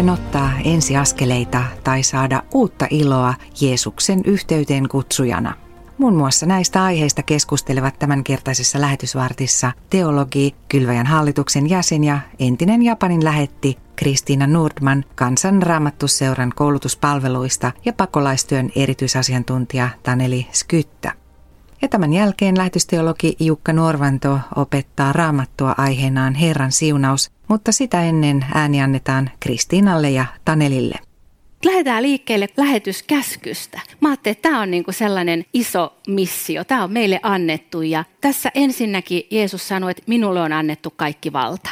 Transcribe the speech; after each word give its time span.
Miten 0.00 0.12
ottaa 0.14 0.50
ensiaskeleita 0.64 1.64
tai 1.84 2.02
saada 2.02 2.42
uutta 2.54 2.86
iloa 2.90 3.34
Jeesuksen 3.60 4.20
yhteyteen 4.24 4.88
kutsujana? 4.88 5.54
Muun 5.98 6.16
muassa 6.16 6.46
näistä 6.46 6.84
aiheista 6.84 7.22
keskustelevat 7.22 7.98
tämänkertaisessa 7.98 8.80
lähetysvartissa 8.80 9.72
teologi, 9.90 10.54
Kylväjän 10.68 11.06
hallituksen 11.06 11.70
jäsen 11.70 12.04
ja 12.04 12.18
entinen 12.38 12.82
Japanin 12.82 13.24
lähetti 13.24 13.78
Kristiina 13.96 14.46
Nordman 14.46 15.04
kansanraamattusseuran 15.14 16.52
koulutuspalveluista 16.56 17.72
ja 17.84 17.92
pakolaistyön 17.92 18.70
erityisasiantuntija 18.76 19.88
Taneli 20.02 20.46
Skyttä. 20.52 21.19
Ja 21.82 21.88
tämän 21.88 22.12
jälkeen 22.12 22.58
lähetysteologi 22.58 23.36
Jukka 23.40 23.72
Norvanto 23.72 24.38
opettaa 24.56 25.12
raamattua 25.12 25.74
aiheenaan 25.78 26.34
Herran 26.34 26.72
siunaus, 26.72 27.30
mutta 27.48 27.72
sitä 27.72 28.02
ennen 28.02 28.46
ääni 28.54 28.82
annetaan 28.82 29.30
Kristiinalle 29.40 30.10
ja 30.10 30.24
Tanelille. 30.44 30.98
Lähdetään 31.64 32.02
liikkeelle 32.02 32.48
lähetyskäskystä. 32.56 33.80
Mä 34.00 34.08
ajattelin, 34.08 34.32
että 34.36 34.48
tämä 34.48 34.62
on 34.62 34.70
niinku 34.70 34.92
sellainen 34.92 35.44
iso 35.52 35.96
missio. 36.08 36.64
Tämä 36.64 36.84
on 36.84 36.92
meille 36.92 37.20
annettu 37.22 37.82
ja 37.82 38.04
tässä 38.20 38.50
ensinnäkin 38.54 39.22
Jeesus 39.30 39.68
sanoi, 39.68 39.90
että 39.90 40.02
minulle 40.06 40.40
on 40.40 40.52
annettu 40.52 40.92
kaikki 40.96 41.32
valta 41.32 41.70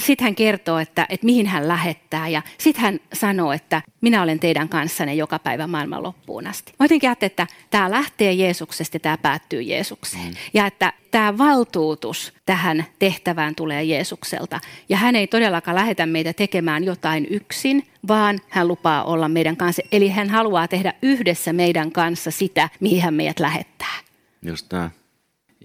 sitten 0.00 0.24
hän 0.24 0.34
kertoo, 0.34 0.78
että, 0.78 1.06
että 1.08 1.26
mihin 1.26 1.46
hän 1.46 1.68
lähettää 1.68 2.28
ja 2.28 2.42
sitten 2.58 2.82
hän 2.82 3.00
sanoo, 3.12 3.52
että 3.52 3.82
minä 4.00 4.22
olen 4.22 4.40
teidän 4.40 4.68
kanssanne 4.68 5.14
joka 5.14 5.38
päivä 5.38 5.66
maailman 5.66 6.02
loppuun 6.02 6.46
asti. 6.46 6.72
Mä 6.78 6.84
jotenkin 6.84 7.10
ajattelin, 7.10 7.30
että 7.30 7.46
tämä 7.70 7.90
lähtee 7.90 8.32
Jeesuksesta 8.32 8.96
ja 8.96 9.00
tämä 9.00 9.18
päättyy 9.18 9.62
Jeesukseen. 9.62 10.28
Mm. 10.28 10.34
Ja 10.54 10.66
että 10.66 10.92
tämä 11.10 11.38
valtuutus 11.38 12.32
tähän 12.46 12.84
tehtävään 12.98 13.54
tulee 13.54 13.84
Jeesukselta. 13.84 14.60
Ja 14.88 14.96
hän 14.96 15.16
ei 15.16 15.26
todellakaan 15.26 15.74
lähetä 15.74 16.06
meitä 16.06 16.32
tekemään 16.32 16.84
jotain 16.84 17.26
yksin, 17.30 17.86
vaan 18.08 18.38
hän 18.48 18.68
lupaa 18.68 19.04
olla 19.04 19.28
meidän 19.28 19.56
kanssa. 19.56 19.82
Eli 19.92 20.08
hän 20.08 20.30
haluaa 20.30 20.68
tehdä 20.68 20.94
yhdessä 21.02 21.52
meidän 21.52 21.92
kanssa 21.92 22.30
sitä, 22.30 22.68
mihin 22.80 23.02
hän 23.02 23.14
meidät 23.14 23.40
lähettää. 23.40 23.94
Just. 24.42 24.72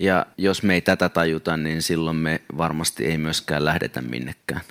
Ja 0.01 0.25
jos 0.37 0.63
me 0.63 0.73
ei 0.73 0.81
tätä 0.81 1.09
tajuta, 1.09 1.57
niin 1.57 1.81
silloin 1.81 2.17
me 2.17 2.41
varmasti 2.57 3.05
ei 3.05 3.17
myöskään 3.17 3.65
lähdetä 3.65 4.01
minnekään. 4.01 4.61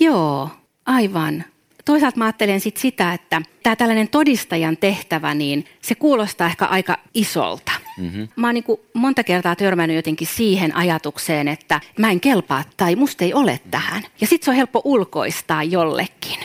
Joo, 0.00 0.50
aivan. 0.86 1.44
Toisaalta 1.84 2.18
mä 2.18 2.24
ajattelen 2.24 2.60
sit 2.60 2.76
sitä, 2.76 3.12
että 3.12 3.42
tämä 3.62 3.76
tällainen 3.76 4.08
todistajan 4.08 4.76
tehtävä, 4.76 5.34
niin 5.34 5.64
se 5.82 5.94
kuulostaa 5.94 6.46
ehkä 6.46 6.64
aika 6.64 6.98
isolta. 7.14 7.72
Mm-hmm. 7.98 8.28
Mä 8.36 8.46
oon 8.46 8.54
niin 8.54 8.64
monta 8.94 9.24
kertaa 9.24 9.56
törmännyt 9.56 9.96
jotenkin 9.96 10.28
siihen 10.28 10.76
ajatukseen, 10.76 11.48
että 11.48 11.80
mä 11.98 12.10
en 12.10 12.20
kelpaa 12.20 12.64
tai 12.76 12.96
musta 12.96 13.24
ei 13.24 13.34
ole 13.34 13.60
tähän. 13.70 14.02
Ja 14.20 14.26
sitten 14.26 14.44
se 14.44 14.50
on 14.50 14.56
helppo 14.56 14.82
ulkoistaa 14.84 15.62
jollekin. 15.62 16.38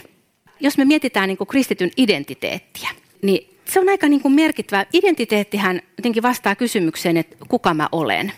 Jos 0.60 0.78
me 0.78 0.86
mietitään 0.86 1.28
niin 1.28 1.48
kristityn 1.48 1.92
identiteettiä, 1.98 2.90
niin 3.22 3.51
se 3.72 3.80
on 3.80 3.90
aika 3.90 4.10
niin 4.10 4.22
kuin 4.22 4.34
merkittävä. 4.34 4.86
Identiteettihän 4.94 5.82
jotenkin 5.98 6.24
vastaa 6.24 6.56
kysymykseen, 6.56 7.18
että 7.18 7.36
kuka 7.48 7.74
mä 7.74 7.90
olen. 7.92 8.34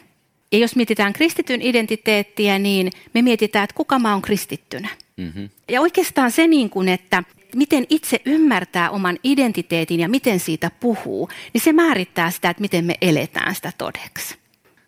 Ja 0.51 0.57
jos 0.57 0.75
mietitään 0.75 1.13
kristityn 1.13 1.61
identiteettiä, 1.61 2.59
niin 2.59 2.91
me 3.13 3.21
mietitään, 3.21 3.63
että 3.63 3.75
kuka 3.75 3.99
mä 3.99 4.11
oon 4.11 4.21
kristittynä. 4.21 4.89
Mm-hmm. 5.17 5.49
Ja 5.69 5.81
oikeastaan 5.81 6.31
se, 6.31 6.47
niin 6.47 6.69
kuin, 6.69 6.89
että 6.89 7.23
miten 7.55 7.85
itse 7.89 8.21
ymmärtää 8.25 8.89
oman 8.89 9.19
identiteetin 9.23 9.99
ja 9.99 10.09
miten 10.09 10.39
siitä 10.39 10.71
puhuu, 10.79 11.29
niin 11.53 11.61
se 11.61 11.73
määrittää 11.73 12.31
sitä, 12.31 12.49
että 12.49 12.61
miten 12.61 12.85
me 12.85 12.95
eletään 13.01 13.55
sitä 13.55 13.71
todeksi. 13.77 14.35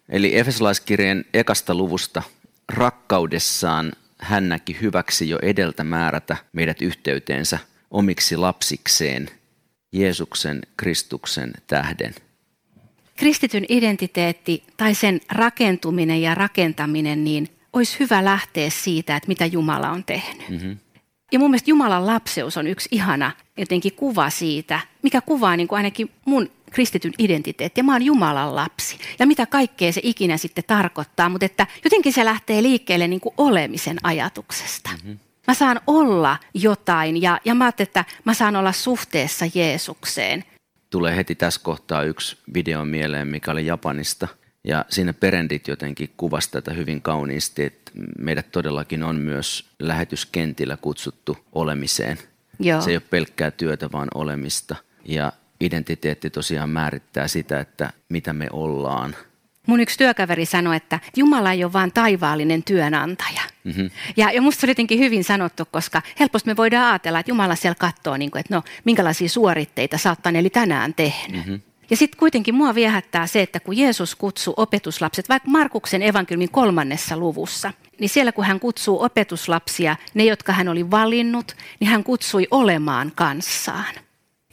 Eli 0.09 0.37
Efesolaiskirjeen 0.37 1.25
ekasta 1.33 1.75
luvusta 1.75 2.23
rakkaudessaan 2.69 3.91
hän 4.17 4.49
näki 4.49 4.77
hyväksi 4.81 5.29
jo 5.29 5.39
edeltä 5.41 5.83
määrätä 5.83 6.37
meidät 6.53 6.81
yhteyteensä 6.81 7.59
omiksi 7.91 8.37
lapsikseen– 8.37 9.29
Jeesuksen 9.95 10.61
Kristuksen 10.77 11.53
tähden. 11.67 12.15
Kristityn 13.15 13.65
identiteetti 13.69 14.63
tai 14.77 14.95
sen 14.95 15.21
rakentuminen 15.31 16.21
ja 16.21 16.35
rakentaminen, 16.35 17.23
niin 17.23 17.49
olisi 17.73 17.99
hyvä 17.99 18.25
lähteä 18.25 18.69
siitä, 18.69 19.15
että 19.15 19.27
mitä 19.27 19.45
Jumala 19.45 19.89
on 19.89 20.03
tehnyt. 20.03 20.49
Mm-hmm. 20.49 20.77
Ja 21.31 21.39
mun 21.39 21.49
mielestä 21.49 21.69
Jumalan 21.69 22.07
lapseus 22.07 22.57
on 22.57 22.67
yksi 22.67 22.89
ihana 22.91 23.31
jotenkin 23.57 23.93
kuva 23.93 24.29
siitä, 24.29 24.79
mikä 25.01 25.21
kuvaa 25.21 25.57
niin 25.57 25.67
kuin 25.67 25.77
ainakin 25.77 26.11
mun 26.25 26.51
kristityn 26.71 27.13
identiteetti. 27.17 27.79
Ja 27.79 27.83
mä 27.83 27.91
oon 27.93 28.05
Jumalan 28.05 28.55
lapsi. 28.55 28.97
Ja 29.19 29.27
mitä 29.27 29.45
kaikkea 29.45 29.91
se 29.91 30.01
ikinä 30.03 30.37
sitten 30.37 30.63
tarkoittaa, 30.67 31.29
mutta 31.29 31.45
että 31.45 31.67
jotenkin 31.83 32.13
se 32.13 32.25
lähtee 32.25 32.63
liikkeelle 32.63 33.07
niin 33.07 33.19
kuin 33.19 33.33
olemisen 33.37 33.97
ajatuksesta. 34.03 34.89
Mm-hmm. 34.93 35.19
Mä 35.47 35.53
saan 35.53 35.81
olla 35.87 36.37
jotain 36.53 37.21
ja, 37.21 37.39
ja 37.45 37.55
mä 37.55 37.65
ajattelin, 37.65 37.87
että 37.87 38.05
mä 38.25 38.33
saan 38.33 38.55
olla 38.55 38.71
suhteessa 38.71 39.45
Jeesukseen. 39.55 40.43
Tulee 40.89 41.15
heti 41.15 41.35
tässä 41.35 41.61
kohtaa 41.63 42.03
yksi 42.03 42.37
video 42.53 42.85
mieleen, 42.85 43.27
mikä 43.27 43.51
oli 43.51 43.65
Japanista. 43.65 44.27
Ja 44.63 44.85
siinä 44.89 45.13
perendit 45.13 45.67
jotenkin 45.67 46.13
kuvasi 46.17 46.51
tätä 46.51 46.73
hyvin 46.73 47.01
kauniisti, 47.01 47.63
että 47.63 47.91
meidät 48.19 48.51
todellakin 48.51 49.03
on 49.03 49.15
myös 49.15 49.69
lähetyskentillä 49.79 50.77
kutsuttu 50.77 51.37
olemiseen. 51.51 52.17
Joo. 52.59 52.81
Se 52.81 52.89
ei 52.89 52.95
ole 52.95 53.03
pelkkää 53.09 53.51
työtä, 53.51 53.91
vaan 53.91 54.07
olemista. 54.13 54.75
Ja 55.05 55.31
identiteetti 55.59 56.29
tosiaan 56.29 56.69
määrittää 56.69 57.27
sitä, 57.27 57.59
että 57.59 57.93
mitä 58.09 58.33
me 58.33 58.47
ollaan– 58.51 59.15
Mun 59.67 59.79
yksi 59.79 59.97
työkaveri 59.97 60.45
sanoi, 60.45 60.75
että 60.75 60.99
Jumala 61.15 61.51
ei 61.51 61.63
ole 61.63 61.73
vain 61.73 61.91
taivaallinen 61.91 62.63
työnantaja. 62.63 63.41
Mm-hmm. 63.65 63.89
Ja, 64.17 64.31
ja 64.31 64.41
musta 64.41 64.61
se 64.61 64.65
oli 64.65 64.71
jotenkin 64.71 64.99
hyvin 64.99 65.23
sanottu, 65.23 65.63
koska 65.71 66.01
helposti 66.19 66.49
me 66.49 66.55
voidaan 66.55 66.91
ajatella, 66.91 67.19
että 67.19 67.31
Jumala 67.31 67.55
siellä 67.55 67.75
katsoo, 67.75 68.17
niin 68.17 68.31
kuin, 68.31 68.39
että 68.39 68.55
no, 68.55 68.63
minkälaisia 68.83 69.29
suoritteita 69.29 69.97
sä 69.97 70.09
oot 70.09 70.35
eli 70.35 70.49
tänään 70.49 70.93
tehnyt. 70.93 71.45
Mm-hmm. 71.45 71.61
Ja 71.89 71.97
sitten 71.97 72.19
kuitenkin 72.19 72.55
mua 72.55 72.75
viehättää 72.75 73.27
se, 73.27 73.41
että 73.41 73.59
kun 73.59 73.77
Jeesus 73.77 74.15
kutsuu 74.15 74.53
opetuslapset, 74.57 75.29
vaikka 75.29 75.49
Markuksen 75.49 76.01
evankeliumin 76.01 76.51
kolmannessa 76.51 77.17
luvussa, 77.17 77.73
niin 77.99 78.09
siellä 78.09 78.31
kun 78.31 78.45
hän 78.45 78.59
kutsuu 78.59 79.03
opetuslapsia, 79.03 79.95
ne 80.13 80.25
jotka 80.25 80.53
hän 80.53 80.69
oli 80.69 80.91
valinnut, 80.91 81.55
niin 81.79 81.89
hän 81.89 82.03
kutsui 82.03 82.47
olemaan 82.51 83.11
kanssaan. 83.15 83.95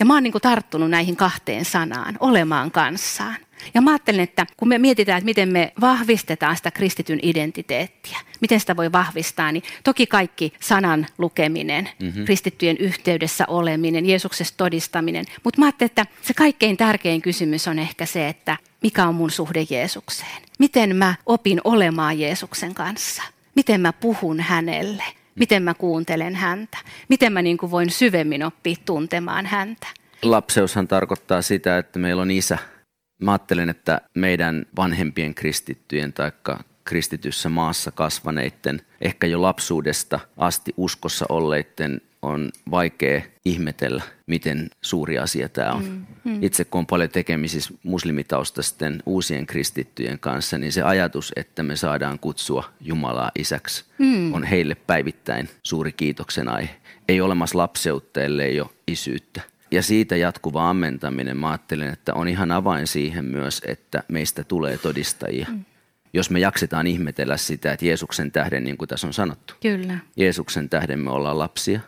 Ja 0.00 0.06
mä 0.06 0.14
oon 0.14 0.22
niin 0.22 0.32
tarttunut 0.42 0.90
näihin 0.90 1.16
kahteen 1.16 1.64
sanaan, 1.64 2.16
olemaan 2.20 2.70
kanssaan. 2.70 3.36
Ja 3.74 3.80
mä 3.80 3.90
ajattelen, 3.90 4.20
että 4.20 4.46
kun 4.56 4.68
me 4.68 4.78
mietitään, 4.78 5.18
että 5.18 5.24
miten 5.24 5.48
me 5.48 5.72
vahvistetaan 5.80 6.56
sitä 6.56 6.70
kristityn 6.70 7.18
identiteettiä, 7.22 8.18
miten 8.40 8.60
sitä 8.60 8.76
voi 8.76 8.92
vahvistaa, 8.92 9.52
niin 9.52 9.62
toki 9.84 10.06
kaikki 10.06 10.52
sanan 10.60 11.06
lukeminen, 11.18 11.88
mm-hmm. 12.02 12.24
kristittyjen 12.24 12.76
yhteydessä 12.76 13.44
oleminen, 13.48 14.06
Jeesuksesta 14.06 14.56
todistaminen. 14.56 15.24
Mutta 15.44 15.60
mä 15.60 15.66
ajattelen, 15.66 15.86
että 15.86 16.06
se 16.22 16.34
kaikkein 16.34 16.76
tärkein 16.76 17.22
kysymys 17.22 17.68
on 17.68 17.78
ehkä 17.78 18.06
se, 18.06 18.28
että 18.28 18.56
mikä 18.82 19.08
on 19.08 19.14
mun 19.14 19.30
suhde 19.30 19.66
Jeesukseen? 19.70 20.42
Miten 20.58 20.96
mä 20.96 21.14
opin 21.26 21.60
olemaan 21.64 22.18
Jeesuksen 22.18 22.74
kanssa? 22.74 23.22
Miten 23.54 23.80
mä 23.80 23.92
puhun 23.92 24.40
hänelle? 24.40 25.04
Miten 25.34 25.62
mä 25.62 25.74
kuuntelen 25.74 26.34
häntä? 26.34 26.78
Miten 27.08 27.32
mä 27.32 27.42
niin 27.42 27.58
kuin 27.58 27.70
voin 27.70 27.90
syvemmin 27.90 28.44
oppia 28.44 28.76
tuntemaan 28.84 29.46
häntä? 29.46 29.86
Lapseushan 30.22 30.88
tarkoittaa 30.88 31.42
sitä, 31.42 31.78
että 31.78 31.98
meillä 31.98 32.22
on 32.22 32.30
isä, 32.30 32.58
Mä 33.22 33.32
ajattelen, 33.32 33.68
että 33.68 34.00
meidän 34.14 34.66
vanhempien 34.76 35.34
kristittyjen 35.34 36.12
tai 36.12 36.32
kristityssä 36.84 37.48
maassa 37.48 37.90
kasvaneiden, 37.90 38.82
ehkä 39.00 39.26
jo 39.26 39.42
lapsuudesta 39.42 40.20
asti 40.36 40.74
uskossa 40.76 41.26
olleiden 41.28 42.00
on 42.22 42.50
vaikea 42.70 43.22
ihmetellä, 43.44 44.02
miten 44.26 44.70
suuri 44.82 45.18
asia 45.18 45.48
tämä 45.48 45.72
on. 45.72 45.84
Mm, 45.84 46.06
mm. 46.24 46.42
Itse 46.42 46.64
kun 46.64 46.78
on 46.78 46.86
paljon 46.86 47.10
tekemisissä 47.10 47.74
muslimitaustaisten 47.82 49.02
uusien 49.06 49.46
kristittyjen 49.46 50.18
kanssa, 50.18 50.58
niin 50.58 50.72
se 50.72 50.82
ajatus, 50.82 51.32
että 51.36 51.62
me 51.62 51.76
saadaan 51.76 52.18
kutsua 52.18 52.64
Jumalaa 52.80 53.30
isäksi, 53.38 53.84
mm. 53.98 54.34
on 54.34 54.44
heille 54.44 54.74
päivittäin 54.74 55.48
suuri 55.62 55.92
kiitoksen 55.92 56.48
aihe. 56.48 56.76
Ei 57.08 57.20
olemassa 57.20 57.58
lapseutta, 57.58 58.22
ellei 58.22 58.60
ole 58.60 58.70
isyyttä 58.86 59.51
ja 59.72 59.82
siitä 59.82 60.16
jatkuva 60.16 60.70
ammentaminen, 60.70 61.36
mä 61.36 61.50
ajattelen, 61.50 61.88
että 61.88 62.14
on 62.14 62.28
ihan 62.28 62.52
avain 62.52 62.86
siihen 62.86 63.24
myös, 63.24 63.62
että 63.66 64.02
meistä 64.08 64.44
tulee 64.44 64.78
todistajia. 64.78 65.46
Mm. 65.50 65.64
Jos 66.12 66.30
me 66.30 66.38
jaksetaan 66.38 66.86
ihmetellä 66.86 67.36
sitä, 67.36 67.72
että 67.72 67.86
Jeesuksen 67.86 68.32
tähden, 68.32 68.64
niin 68.64 68.76
kuin 68.76 68.88
tässä 68.88 69.06
on 69.06 69.12
sanottu. 69.12 69.54
Kyllä. 69.62 69.98
Jeesuksen 70.16 70.68
tähden 70.68 70.98
me 70.98 71.10
ollaan 71.10 71.38
lapsia. 71.38 71.80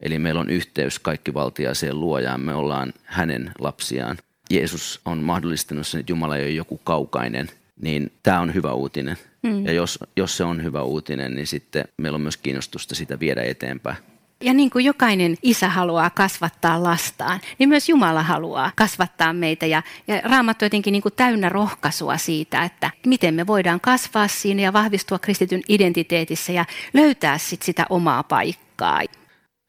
Eli 0.00 0.18
meillä 0.18 0.40
on 0.40 0.50
yhteys 0.50 0.98
kaikkivaltiaiseen 0.98 2.00
luojaan, 2.00 2.40
me 2.40 2.54
ollaan 2.54 2.92
hänen 3.04 3.52
lapsiaan. 3.58 4.18
Jeesus 4.50 5.00
on 5.04 5.18
mahdollistanut 5.18 5.86
sen, 5.86 6.00
että 6.00 6.12
Jumala 6.12 6.36
ei 6.36 6.44
ole 6.44 6.50
joku 6.50 6.80
kaukainen, 6.84 7.50
niin 7.80 8.12
tämä 8.22 8.40
on 8.40 8.54
hyvä 8.54 8.72
uutinen. 8.72 9.16
Mm. 9.42 9.66
Ja 9.66 9.72
jos, 9.72 9.98
jos 10.16 10.36
se 10.36 10.44
on 10.44 10.62
hyvä 10.62 10.82
uutinen, 10.82 11.34
niin 11.34 11.46
sitten 11.46 11.84
meillä 11.96 12.16
on 12.16 12.22
myös 12.22 12.36
kiinnostusta 12.36 12.94
sitä 12.94 13.20
viedä 13.20 13.42
eteenpäin. 13.42 13.96
Ja 14.42 14.54
niin 14.54 14.70
kuin 14.70 14.84
jokainen 14.84 15.36
isä 15.42 15.68
haluaa 15.68 16.10
kasvattaa 16.10 16.82
lastaan, 16.82 17.40
niin 17.58 17.68
myös 17.68 17.88
Jumala 17.88 18.22
haluaa 18.22 18.72
kasvattaa 18.76 19.32
meitä. 19.32 19.66
Ja, 19.66 19.82
ja 20.08 20.20
Raamattu 20.24 20.64
jotenkin 20.64 20.92
niin 20.92 21.02
kuin 21.02 21.14
täynnä 21.16 21.48
rohkaisua 21.48 22.16
siitä, 22.16 22.64
että 22.64 22.90
miten 23.06 23.34
me 23.34 23.46
voidaan 23.46 23.80
kasvaa 23.80 24.28
siinä 24.28 24.62
ja 24.62 24.72
vahvistua 24.72 25.18
kristityn 25.18 25.62
identiteetissä 25.68 26.52
ja 26.52 26.64
löytää 26.94 27.38
sit 27.38 27.62
sitä 27.62 27.86
omaa 27.90 28.22
paikkaa. 28.22 29.00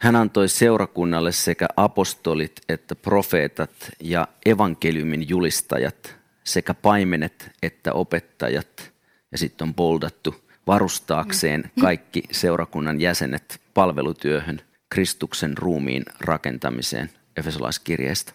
Hän 0.02 0.16
antoi 0.16 0.50
seurakunnalle 0.50 1.32
sekä 1.32 1.68
apostolit 1.78 2.62
että 2.70 2.96
profeetat 2.96 3.72
ja 4.00 4.28
evankeliumin 4.46 5.30
julistajat 5.30 6.16
sekä 6.44 6.74
paimenet 6.74 7.52
että 7.62 7.94
opettajat. 7.94 8.94
Ja 9.32 9.38
sitten 9.38 9.68
on 9.68 9.74
boldattu 9.74 10.43
varustaakseen 10.68 11.72
kaikki 11.82 12.24
seurakunnan 12.32 13.02
jäsenet 13.02 13.62
palvelutyöhön 13.74 14.62
Kristuksen 14.90 15.58
ruumiin 15.58 16.04
rakentamiseen 16.20 17.10
Efesolaiskirjeestä 17.38 18.34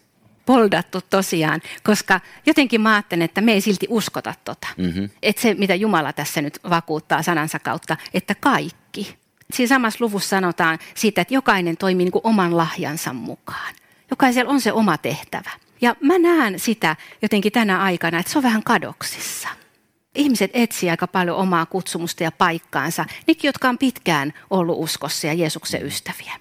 poldattu 0.48 1.00
tosiaan, 1.10 1.60
koska 1.82 2.20
jotenkin 2.46 2.80
mä 2.80 2.92
ajattelen, 2.94 3.25
että 3.25 3.40
me 3.40 3.52
ei 3.52 3.60
silti 3.60 3.86
uskota 3.88 4.34
tota. 4.44 4.69
Mm-hmm. 4.76 5.10
Että 5.22 5.42
se, 5.42 5.54
mitä 5.54 5.75
Jumala 5.75 6.12
tässä 6.12 6.42
nyt 6.42 6.58
vakuuttaa 6.70 7.22
sanansa 7.22 7.58
kautta, 7.58 7.96
että 8.14 8.34
kaikki. 8.34 9.16
Siinä 9.52 9.69
samassa 9.69 10.04
luvussa 10.04 10.28
sanotaan 10.28 10.78
siitä, 10.94 11.20
että 11.20 11.34
jokainen 11.34 11.76
toimii 11.76 12.04
niin 12.04 12.12
kuin 12.12 12.26
oman 12.26 12.56
lahjansa 12.56 13.12
mukaan. 13.12 13.75
Jokaisella 14.10 14.50
on 14.50 14.60
se 14.60 14.72
oma 14.72 14.98
tehtävä. 14.98 15.50
Ja 15.80 15.96
mä 16.00 16.19
näen 16.19 16.58
sitä 16.58 16.96
jotenkin 17.22 17.52
tänä 17.52 17.82
aikana, 17.82 18.19
että 18.19 18.32
se 18.32 18.38
on 18.38 18.42
vähän 18.42 18.62
kadoksissa. 18.62 19.48
Ihmiset 20.14 20.50
etsivät 20.55 20.90
aika 20.90 21.06
paljon 21.06 21.37
omaa 21.37 21.66
kutsumusta 21.66 22.22
ja 22.22 22.32
paikkaansa, 22.32 23.05
nekin, 23.26 23.49
jotka 23.49 23.69
on 23.69 23.78
pitkään 23.78 24.32
ollut 24.50 24.76
uskossa 24.78 25.26
ja 25.26 25.34
Jeesuksen 25.34 25.87
ystäviä. 25.87 26.32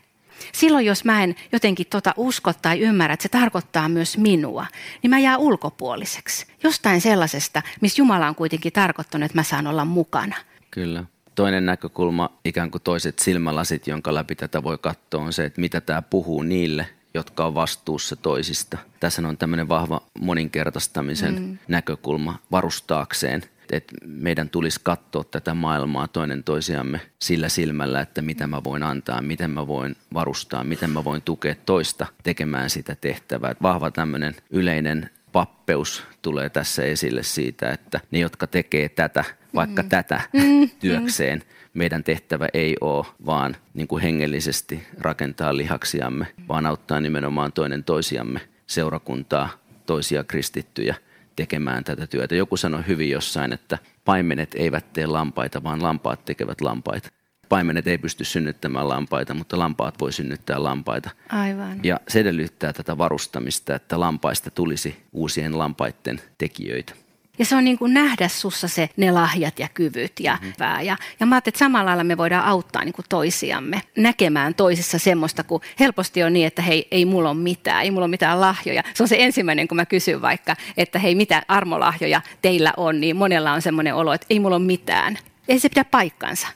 Silloin, 0.53 0.85
jos 0.85 1.05
mä 1.05 1.23
en 1.23 1.35
jotenkin 1.51 1.87
tota 1.89 2.13
usko 2.17 2.53
tai 2.61 2.79
ymmärrä, 2.79 3.13
että 3.13 3.23
se 3.23 3.29
tarkoittaa 3.29 3.89
myös 3.89 4.17
minua, 4.17 4.65
niin 5.03 5.09
mä 5.09 5.19
jää 5.19 5.37
ulkopuoliseksi. 5.37 6.45
Jostain 6.63 7.01
sellaisesta, 7.01 7.61
missä 7.81 8.01
Jumala 8.01 8.27
on 8.27 8.35
kuitenkin 8.35 8.73
tarkoittanut, 8.73 9.25
että 9.25 9.37
mä 9.37 9.43
saan 9.43 9.67
olla 9.67 9.85
mukana. 9.85 10.35
Kyllä. 10.71 11.03
Toinen 11.35 11.65
näkökulma, 11.65 12.29
ikään 12.45 12.71
kuin 12.71 12.81
toiset 12.81 13.19
silmälasit, 13.19 13.87
jonka 13.87 14.13
läpi 14.13 14.35
tätä 14.35 14.63
voi 14.63 14.77
katsoa, 14.77 15.23
on 15.23 15.33
se, 15.33 15.45
että 15.45 15.61
mitä 15.61 15.81
tämä 15.81 16.01
puhuu 16.01 16.41
niille, 16.41 16.89
jotka 17.13 17.45
on 17.45 17.55
vastuussa 17.55 18.15
toisista. 18.15 18.77
Tässä 18.99 19.27
on 19.27 19.37
tämmöinen 19.37 19.67
vahva 19.67 20.01
moninkertaistamisen 20.19 21.41
mm. 21.41 21.57
näkökulma 21.67 22.39
varustaakseen– 22.51 23.43
että 23.71 23.95
meidän 24.05 24.49
tulisi 24.49 24.79
katsoa 24.83 25.23
tätä 25.23 25.53
maailmaa 25.53 26.07
toinen 26.07 26.43
toisiamme 26.43 27.01
sillä 27.19 27.49
silmällä, 27.49 28.01
että 28.01 28.21
mitä 28.21 28.47
mä 28.47 28.63
voin 28.63 28.83
antaa, 28.83 29.21
miten 29.21 29.51
mä 29.51 29.67
voin 29.67 29.95
varustaa, 30.13 30.63
miten 30.63 30.89
mä 30.89 31.03
voin 31.03 31.21
tukea 31.21 31.55
toista 31.65 32.07
tekemään 32.23 32.69
sitä 32.69 32.95
tehtävää. 32.95 33.55
Vahva 33.61 33.91
tämmöinen 33.91 34.35
yleinen 34.49 35.09
pappeus 35.31 36.03
tulee 36.21 36.49
tässä 36.49 36.83
esille 36.83 37.23
siitä, 37.23 37.71
että 37.71 37.99
ne, 38.11 38.19
jotka 38.19 38.47
tekee 38.47 38.89
tätä, 38.89 39.23
vaikka 39.55 39.83
mm. 39.83 39.89
tätä 39.89 40.21
mm. 40.33 40.69
työkseen, 40.79 41.43
meidän 41.73 42.03
tehtävä 42.03 42.47
ei 42.53 42.75
ole 42.81 43.05
vaan 43.25 43.55
niin 43.73 43.87
kuin 43.87 44.03
hengellisesti 44.03 44.83
rakentaa 44.99 45.57
lihaksiamme, 45.57 46.27
vaan 46.47 46.65
auttaa 46.65 47.01
nimenomaan 47.01 47.51
toinen 47.51 47.83
toisiamme, 47.83 48.41
seurakuntaa, 48.67 49.49
toisia 49.85 50.23
kristittyjä– 50.23 50.95
tekemään 51.37 51.83
tätä 51.83 52.07
työtä. 52.07 52.35
Joku 52.35 52.57
sanoi 52.57 52.83
hyvin 52.87 53.09
jossain, 53.09 53.53
että 53.53 53.77
paimenet 54.05 54.55
eivät 54.55 54.93
tee 54.93 55.05
lampaita, 55.05 55.63
vaan 55.63 55.83
lampaat 55.83 56.25
tekevät 56.25 56.61
lampaita. 56.61 57.09
Paimenet 57.49 57.87
ei 57.87 57.97
pysty 57.97 58.23
synnyttämään 58.23 58.89
lampaita, 58.89 59.33
mutta 59.33 59.59
lampaat 59.59 59.95
voi 59.99 60.13
synnyttää 60.13 60.63
lampaita. 60.63 61.09
Aivan. 61.29 61.79
Ja 61.83 61.99
se 62.07 62.19
edellyttää 62.19 62.73
tätä 62.73 62.97
varustamista, 62.97 63.75
että 63.75 63.99
lampaista 63.99 64.51
tulisi 64.51 64.95
uusien 65.13 65.57
lampaiden 65.57 66.21
tekijöitä. 66.37 66.93
Ja 67.39 67.45
se 67.45 67.55
on 67.55 67.63
niin 67.63 67.77
kuin 67.77 67.93
nähdä 67.93 68.27
sussa 68.27 68.67
se, 68.67 68.89
ne 68.97 69.11
lahjat 69.11 69.59
ja 69.59 69.67
kyvyt 69.73 70.19
ja 70.19 70.37
mm-hmm. 70.41 70.85
Ja, 70.85 70.97
ja 71.19 71.25
mä 71.25 71.35
ajattelin, 71.35 71.51
että 71.51 71.59
samalla 71.59 71.85
lailla 71.85 72.03
me 72.03 72.17
voidaan 72.17 72.45
auttaa 72.45 72.83
niin 72.83 72.93
kuin 72.93 73.05
toisiamme 73.09 73.81
näkemään 73.97 74.55
toisessa 74.55 74.99
semmoista, 74.99 75.43
kun 75.43 75.61
helposti 75.79 76.23
on 76.23 76.33
niin, 76.33 76.47
että 76.47 76.61
hei, 76.61 76.87
ei 76.91 77.05
mulla 77.05 77.29
ole 77.29 77.37
mitään, 77.37 77.83
ei 77.83 77.91
mulla 77.91 78.05
ole 78.05 78.11
mitään 78.11 78.41
lahjoja. 78.41 78.83
Se 78.93 79.03
on 79.03 79.07
se 79.07 79.15
ensimmäinen, 79.19 79.67
kun 79.67 79.75
mä 79.75 79.85
kysyn 79.85 80.21
vaikka, 80.21 80.55
että 80.77 80.99
hei, 80.99 81.15
mitä 81.15 81.43
armolahjoja 81.47 82.21
teillä 82.41 82.73
on, 82.77 83.01
niin 83.01 83.15
monella 83.15 83.53
on 83.53 83.61
semmoinen 83.61 83.95
olo, 83.95 84.13
että 84.13 84.27
ei 84.29 84.39
mulla 84.39 84.55
ole 84.55 84.65
mitään. 84.65 85.17
Ei 85.47 85.59
se 85.59 85.69
pidä 85.69 85.83
paikkansa. 85.83 86.47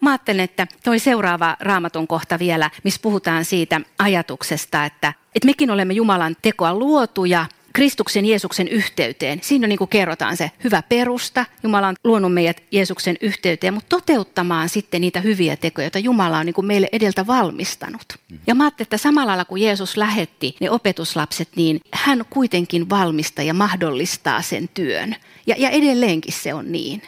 Mä 0.00 0.10
ajattelen, 0.10 0.44
että 0.44 0.66
toi 0.84 0.98
seuraava 0.98 1.56
raamatun 1.60 2.08
kohta 2.08 2.38
vielä, 2.38 2.70
missä 2.84 3.00
puhutaan 3.02 3.44
siitä 3.44 3.80
ajatuksesta, 3.98 4.84
että, 4.84 5.12
että 5.34 5.46
mekin 5.46 5.70
olemme 5.70 5.94
Jumalan 5.94 6.36
tekoa 6.42 6.74
luotuja– 6.74 7.46
Kristuksen 7.78 8.26
Jeesuksen 8.26 8.68
yhteyteen. 8.68 9.38
Siinä 9.42 9.64
on 9.64 9.68
niin 9.68 9.78
kuin 9.78 9.88
kerrotaan 9.88 10.36
se 10.36 10.50
hyvä 10.64 10.82
perusta. 10.82 11.46
Jumala 11.62 11.88
on 11.88 11.94
luonut 12.04 12.34
meidät 12.34 12.62
Jeesuksen 12.70 13.16
yhteyteen, 13.20 13.74
mutta 13.74 13.96
toteuttamaan 13.96 14.68
sitten 14.68 15.00
niitä 15.00 15.20
hyviä 15.20 15.56
tekoja, 15.56 15.84
joita 15.84 15.98
Jumala 15.98 16.38
on 16.38 16.46
niin 16.46 16.54
kuin 16.54 16.66
meille 16.66 16.88
edeltä 16.92 17.26
valmistanut. 17.26 18.18
Ja 18.46 18.54
mä 18.54 18.64
ajattelin, 18.64 18.86
että 18.86 18.98
samalla 18.98 19.28
lailla 19.28 19.44
kun 19.44 19.60
Jeesus 19.60 19.96
lähetti 19.96 20.56
ne 20.60 20.70
opetuslapset, 20.70 21.48
niin 21.56 21.80
hän 21.92 22.24
kuitenkin 22.30 22.90
valmistaa 22.90 23.44
ja 23.44 23.54
mahdollistaa 23.54 24.42
sen 24.42 24.68
työn. 24.74 25.16
Ja, 25.46 25.54
ja 25.58 25.70
edelleenkin 25.70 26.32
se 26.32 26.54
on 26.54 26.72
niin 26.72 27.02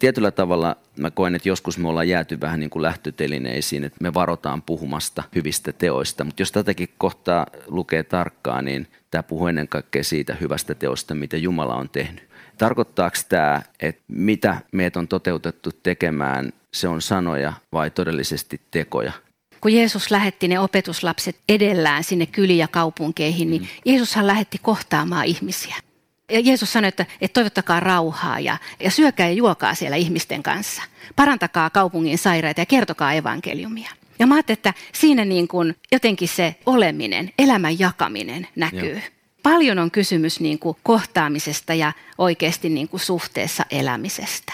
tietyllä 0.00 0.30
tavalla 0.30 0.76
mä 0.96 1.10
koen, 1.10 1.34
että 1.34 1.48
joskus 1.48 1.78
me 1.78 1.88
ollaan 1.88 2.08
jääty 2.08 2.40
vähän 2.40 2.60
niin 2.60 2.70
kuin 2.70 2.82
lähtötelineisiin, 2.82 3.84
että 3.84 3.98
me 4.00 4.14
varotaan 4.14 4.62
puhumasta 4.62 5.22
hyvistä 5.34 5.72
teoista. 5.72 6.24
Mutta 6.24 6.42
jos 6.42 6.52
tätäkin 6.52 6.88
kohtaa 6.98 7.46
lukee 7.66 8.02
tarkkaan, 8.02 8.64
niin 8.64 8.86
tämä 9.10 9.22
puhuu 9.22 9.46
ennen 9.46 9.68
kaikkea 9.68 10.04
siitä 10.04 10.36
hyvästä 10.40 10.74
teosta, 10.74 11.14
mitä 11.14 11.36
Jumala 11.36 11.74
on 11.74 11.88
tehnyt. 11.88 12.28
Tarkoittaako 12.58 13.16
tämä, 13.28 13.62
että 13.80 14.02
mitä 14.08 14.56
meitä 14.72 14.98
on 14.98 15.08
toteutettu 15.08 15.70
tekemään, 15.82 16.52
se 16.72 16.88
on 16.88 17.02
sanoja 17.02 17.52
vai 17.72 17.90
todellisesti 17.90 18.60
tekoja? 18.70 19.12
kun 19.60 19.72
Jeesus 19.72 20.10
lähetti 20.10 20.48
ne 20.48 20.60
opetuslapset 20.60 21.36
edellään 21.48 22.04
sinne 22.04 22.26
kyliin 22.26 22.58
ja 22.58 22.68
kaupunkeihin, 22.68 23.50
niin 23.50 23.62
mm. 23.62 23.68
Jeesushan 23.84 24.26
lähetti 24.26 24.58
kohtaamaan 24.62 25.26
ihmisiä. 25.26 25.76
Ja 26.30 26.40
Jeesus 26.40 26.72
sanoi, 26.72 26.88
että, 26.88 27.06
että 27.20 27.34
toivottakaa 27.34 27.80
rauhaa 27.80 28.40
ja, 28.40 28.56
ja 28.80 28.90
syökää 28.90 29.28
ja 29.28 29.32
juokaa 29.32 29.74
siellä 29.74 29.96
ihmisten 29.96 30.42
kanssa. 30.42 30.82
Parantakaa 31.16 31.70
kaupungin 31.70 32.18
sairaita 32.18 32.60
ja 32.60 32.66
kertokaa 32.66 33.12
evankeliumia. 33.12 33.90
Ja 34.18 34.26
mä 34.26 34.34
ajattelin, 34.34 34.58
että 34.58 34.74
siinä 34.92 35.24
niin 35.24 35.48
kuin 35.48 35.76
jotenkin 35.92 36.28
se 36.28 36.54
oleminen, 36.66 37.32
elämän 37.38 37.78
jakaminen 37.78 38.48
näkyy. 38.56 38.92
Joo. 38.92 39.00
Paljon 39.42 39.78
on 39.78 39.90
kysymys 39.90 40.40
niin 40.40 40.58
kuin 40.58 40.76
kohtaamisesta 40.82 41.74
ja 41.74 41.92
oikeasti 42.18 42.68
niin 42.68 42.88
kuin 42.88 43.00
suhteessa 43.00 43.64
elämisestä. 43.70 44.52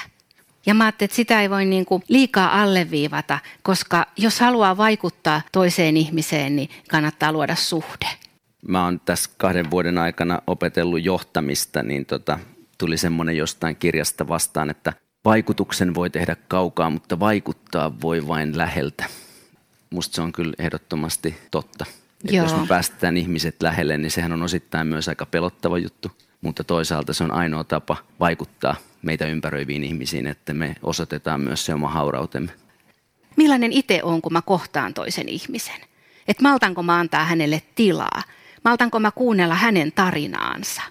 Ja 0.66 0.74
mä 0.74 0.84
ajattelin, 0.84 1.06
että 1.06 1.16
sitä 1.16 1.42
ei 1.42 1.50
voi 1.50 1.64
niin 1.64 1.84
kuin 1.84 2.02
liikaa 2.08 2.62
alleviivata, 2.62 3.38
koska 3.62 4.06
jos 4.16 4.40
haluaa 4.40 4.76
vaikuttaa 4.76 5.42
toiseen 5.52 5.96
ihmiseen, 5.96 6.56
niin 6.56 6.70
kannattaa 6.88 7.32
luoda 7.32 7.54
suhde 7.54 8.08
mä 8.68 8.84
oon 8.84 9.00
tässä 9.00 9.30
kahden 9.36 9.70
vuoden 9.70 9.98
aikana 9.98 10.42
opetellut 10.46 11.04
johtamista, 11.04 11.82
niin 11.82 12.06
tota, 12.06 12.38
tuli 12.78 12.96
semmoinen 12.96 13.36
jostain 13.36 13.76
kirjasta 13.76 14.28
vastaan, 14.28 14.70
että 14.70 14.92
vaikutuksen 15.24 15.94
voi 15.94 16.10
tehdä 16.10 16.36
kaukaa, 16.48 16.90
mutta 16.90 17.20
vaikuttaa 17.20 18.00
voi 18.00 18.28
vain 18.28 18.58
läheltä. 18.58 19.04
Musta 19.90 20.14
se 20.14 20.22
on 20.22 20.32
kyllä 20.32 20.52
ehdottomasti 20.58 21.36
totta. 21.50 21.84
Että 22.24 22.36
jos 22.36 22.56
me 22.56 22.66
päästetään 22.66 23.16
ihmiset 23.16 23.62
lähelle, 23.62 23.98
niin 23.98 24.10
sehän 24.10 24.32
on 24.32 24.42
osittain 24.42 24.86
myös 24.86 25.08
aika 25.08 25.26
pelottava 25.26 25.78
juttu, 25.78 26.12
mutta 26.40 26.64
toisaalta 26.64 27.12
se 27.12 27.24
on 27.24 27.32
ainoa 27.32 27.64
tapa 27.64 27.96
vaikuttaa 28.20 28.76
meitä 29.02 29.26
ympäröiviin 29.26 29.84
ihmisiin, 29.84 30.26
että 30.26 30.54
me 30.54 30.74
osoitetaan 30.82 31.40
myös 31.40 31.66
se 31.66 31.74
oma 31.74 31.88
haurautemme. 31.88 32.52
Millainen 33.36 33.72
itse 33.72 34.00
on, 34.02 34.22
kun 34.22 34.32
mä 34.32 34.42
kohtaan 34.42 34.94
toisen 34.94 35.28
ihmisen? 35.28 35.80
Että 36.28 36.42
maltanko 36.42 36.82
mä 36.82 36.98
antaa 36.98 37.24
hänelle 37.24 37.62
tilaa? 37.74 38.22
Maltanko 38.66 39.00
mä 39.00 39.10
kuunnella 39.10 39.54
hänen 39.54 39.92
tarinaansa 39.92 40.82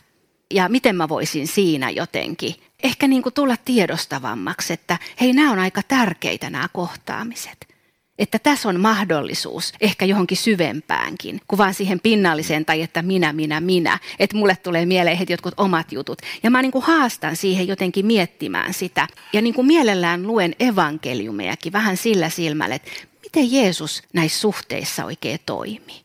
ja 0.53 0.69
miten 0.69 0.95
mä 0.95 1.09
voisin 1.09 1.47
siinä 1.47 1.89
jotenkin 1.89 2.55
ehkä 2.83 3.07
niin 3.07 3.23
kuin 3.23 3.33
tulla 3.33 3.55
tiedostavammaksi, 3.65 4.73
että 4.73 4.97
hei, 5.21 5.33
nämä 5.33 5.51
on 5.51 5.59
aika 5.59 5.81
tärkeitä 5.87 6.49
nämä 6.49 6.67
kohtaamiset. 6.73 7.75
Että 8.19 8.39
tässä 8.39 8.69
on 8.69 8.79
mahdollisuus 8.79 9.73
ehkä 9.81 10.05
johonkin 10.05 10.37
syvempäänkin, 10.37 11.41
kuin 11.47 11.57
vaan 11.57 11.73
siihen 11.73 11.99
pinnalliseen 11.99 12.65
tai 12.65 12.81
että 12.81 13.01
minä, 13.01 13.33
minä, 13.33 13.59
minä. 13.59 13.99
Että 14.19 14.37
mulle 14.37 14.55
tulee 14.55 14.85
mieleen 14.85 15.17
heti 15.17 15.33
jotkut 15.33 15.53
omat 15.57 15.91
jutut. 15.91 16.21
Ja 16.43 16.51
mä 16.51 16.61
niin 16.61 16.71
kuin 16.71 16.83
haastan 16.83 17.35
siihen 17.35 17.67
jotenkin 17.67 18.05
miettimään 18.05 18.73
sitä. 18.73 19.07
Ja 19.33 19.41
niin 19.41 19.53
kuin 19.53 19.67
mielellään 19.67 20.27
luen 20.27 20.55
evankeliumejakin 20.59 21.73
vähän 21.73 21.97
sillä 21.97 22.29
silmällä, 22.29 22.75
että 22.75 22.91
miten 23.23 23.51
Jeesus 23.51 24.03
näissä 24.13 24.39
suhteissa 24.39 25.05
oikein 25.05 25.39
toimii. 25.45 26.04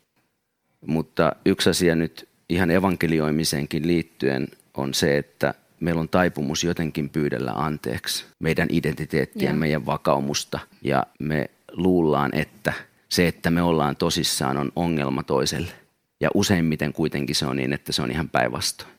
Mutta 0.87 1.35
yksi 1.45 1.69
asia 1.69 1.95
nyt 1.95 2.29
ihan 2.49 2.71
evankelioimiseenkin 2.71 3.87
liittyen 3.87 4.47
on 4.77 4.93
se, 4.93 5.17
että 5.17 5.53
meillä 5.79 6.01
on 6.01 6.09
taipumus 6.09 6.63
jotenkin 6.63 7.09
pyydellä 7.09 7.51
anteeksi 7.51 8.25
meidän 8.39 8.67
identiteettiä, 8.71 9.49
ja. 9.49 9.55
meidän 9.55 9.85
vakaumusta. 9.85 10.59
Ja 10.81 11.05
me 11.19 11.49
luullaan, 11.71 12.35
että 12.35 12.73
se, 13.09 13.27
että 13.27 13.51
me 13.51 13.61
ollaan 13.61 13.95
tosissaan, 13.95 14.57
on 14.57 14.71
ongelma 14.75 15.23
toiselle. 15.23 15.71
Ja 16.21 16.29
useimmiten 16.33 16.93
kuitenkin 16.93 17.35
se 17.35 17.45
on 17.45 17.55
niin, 17.57 17.73
että 17.73 17.91
se 17.91 18.01
on 18.01 18.11
ihan 18.11 18.29
päinvastoin. 18.29 18.91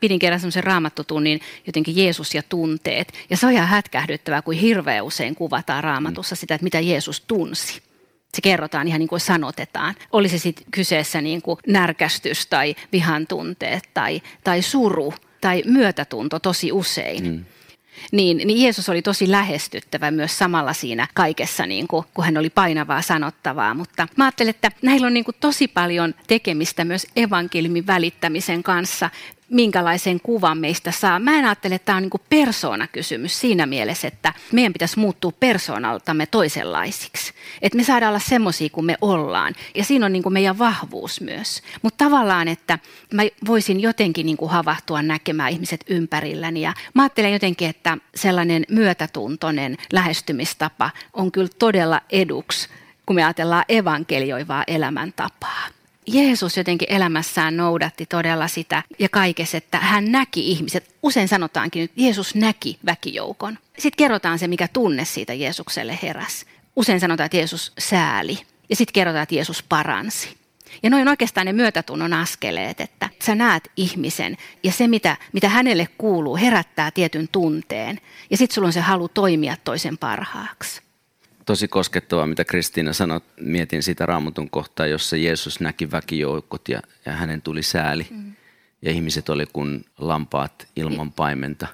Pidin 0.00 0.18
kerran 0.18 0.40
semmoisen 0.40 0.64
raamattotunnin 0.64 1.40
jotenkin 1.66 1.96
Jeesus 1.96 2.34
ja 2.34 2.42
tunteet. 2.48 3.12
Ja 3.30 3.36
se 3.36 3.46
on 3.46 3.52
ihan 3.52 3.68
hätkähdyttävää, 3.68 4.42
kuin 4.42 4.58
hirveän 4.58 5.04
usein 5.04 5.34
kuvataan 5.34 5.84
raamatussa 5.84 6.36
sitä, 6.36 6.54
että 6.54 6.64
mitä 6.64 6.80
Jeesus 6.80 7.20
tunsi 7.20 7.82
Se 8.36 8.42
kerrotaan 8.42 8.88
ihan 8.88 8.98
niin 8.98 9.08
kuin 9.08 9.20
sanotetaan. 9.20 9.94
Oli 10.12 10.28
se 10.28 10.38
sitten 10.38 10.66
kyseessä 10.70 11.20
niin 11.20 11.42
kuin 11.42 11.58
närkästys 11.66 12.46
tai 12.46 12.74
vihan 12.92 13.26
tunteet 13.26 13.90
tai, 13.94 14.22
tai 14.44 14.62
suru 14.62 15.14
tai 15.40 15.62
myötätunto 15.66 16.38
tosi 16.38 16.72
usein. 16.72 17.24
Mm 17.24 17.44
niin, 18.12 18.36
niin 18.36 18.62
Jeesus 18.62 18.88
oli 18.88 19.02
tosi 19.02 19.30
lähestyttävä 19.30 20.10
myös 20.10 20.38
samalla 20.38 20.72
siinä 20.72 21.06
kaikessa, 21.14 21.66
niin 21.66 21.88
kuin, 21.88 22.04
kun 22.14 22.24
hän 22.24 22.36
oli 22.36 22.50
painavaa 22.50 23.02
sanottavaa. 23.02 23.74
Mutta 23.74 24.08
mä 24.16 24.24
ajattelen, 24.24 24.50
että 24.50 24.70
näillä 24.82 25.06
on 25.06 25.14
niin 25.14 25.24
kuin 25.24 25.36
tosi 25.40 25.68
paljon 25.68 26.14
tekemistä 26.26 26.84
myös 26.84 27.06
evankeliumin 27.16 27.86
välittämisen 27.86 28.62
kanssa 28.62 29.10
minkälaisen 29.50 30.20
kuvan 30.20 30.58
meistä 30.58 30.90
saa. 30.90 31.18
Mä 31.18 31.38
en 31.38 31.44
ajattele, 31.44 31.74
että 31.74 31.86
tämä 31.86 31.96
on 31.96 32.02
niin 32.02 32.22
persoonakysymys 32.30 33.40
siinä 33.40 33.66
mielessä, 33.66 34.08
että 34.08 34.34
meidän 34.52 34.72
pitäisi 34.72 34.98
muuttua 34.98 35.32
persoonaltamme 35.40 36.26
toisenlaisiksi. 36.26 37.32
Että 37.62 37.76
me 37.76 37.84
saadaan 37.84 38.08
olla 38.10 38.18
semmoisia 38.18 38.68
kuin 38.70 38.86
me 38.86 38.96
ollaan. 39.00 39.54
Ja 39.74 39.84
siinä 39.84 40.06
on 40.06 40.12
niin 40.12 40.32
meidän 40.32 40.58
vahvuus 40.58 41.20
myös. 41.20 41.62
Mutta 41.82 42.04
tavallaan, 42.04 42.48
että 42.48 42.78
mä 43.14 43.22
voisin 43.46 43.80
jotenkin 43.80 44.26
niin 44.26 44.36
havahtua 44.48 45.02
näkemään 45.02 45.52
ihmiset 45.52 45.84
ympärilläni. 45.88 46.60
Ja 46.60 46.74
mä 46.94 47.02
ajattelen 47.02 47.32
jotenkin, 47.32 47.68
että 47.68 47.98
sellainen 48.14 48.64
myötätuntoinen 48.68 49.76
lähestymistapa 49.92 50.90
on 51.12 51.32
kyllä 51.32 51.50
todella 51.58 52.00
eduksi, 52.10 52.68
kun 53.06 53.16
me 53.16 53.24
ajatellaan 53.24 53.64
evankelioivaa 53.68 54.64
elämäntapaa. 54.66 55.75
Jeesus 56.06 56.56
jotenkin 56.56 56.92
elämässään 56.92 57.56
noudatti 57.56 58.06
todella 58.06 58.48
sitä 58.48 58.82
ja 58.98 59.08
kaikessa, 59.08 59.56
että 59.56 59.78
hän 59.78 60.12
näki 60.12 60.50
ihmiset. 60.50 60.94
Usein 61.02 61.28
sanotaankin 61.28 61.82
että 61.82 62.00
Jeesus 62.00 62.34
näki 62.34 62.78
väkijoukon. 62.86 63.58
Sitten 63.78 63.96
kerrotaan 63.96 64.38
se, 64.38 64.48
mikä 64.48 64.68
tunne 64.68 65.04
siitä 65.04 65.34
Jeesukselle 65.34 65.98
heräs. 66.02 66.46
Usein 66.76 67.00
sanotaan, 67.00 67.24
että 67.24 67.36
Jeesus 67.36 67.72
sääli 67.78 68.38
ja 68.68 68.76
sitten 68.76 68.92
kerrotaan, 68.92 69.22
että 69.22 69.34
Jeesus 69.34 69.62
paransi. 69.62 70.36
Ja 70.82 70.90
noin 70.90 71.08
oikeastaan 71.08 71.46
ne 71.46 71.52
myötätunnon 71.52 72.12
askeleet, 72.12 72.80
että 72.80 73.08
sä 73.24 73.34
näet 73.34 73.70
ihmisen 73.76 74.36
ja 74.62 74.72
se, 74.72 74.88
mitä, 74.88 75.16
mitä 75.32 75.48
hänelle 75.48 75.88
kuuluu, 75.98 76.36
herättää 76.36 76.90
tietyn 76.90 77.28
tunteen. 77.32 78.00
Ja 78.30 78.36
sitten 78.36 78.54
sulla 78.54 78.66
on 78.66 78.72
se 78.72 78.80
halu 78.80 79.08
toimia 79.08 79.56
toisen 79.64 79.98
parhaaksi 79.98 80.85
tosi 81.46 81.68
koskettavaa, 81.68 82.26
mitä 82.26 82.44
Kristiina 82.44 82.92
sanoi. 82.92 83.20
Mietin 83.40 83.82
sitä 83.82 84.06
raamatun 84.06 84.50
kohtaa, 84.50 84.86
jossa 84.86 85.16
Jeesus 85.16 85.60
näki 85.60 85.90
väkijoukot 85.90 86.68
ja, 86.68 86.82
ja 87.06 87.12
hänen 87.12 87.42
tuli 87.42 87.62
sääli. 87.62 88.06
Mm. 88.10 88.32
Ja 88.82 88.90
ihmiset 88.90 89.28
oli 89.28 89.46
kuin 89.52 89.84
lampaat 89.98 90.68
ilman 90.76 91.12
paimenta. 91.12 91.66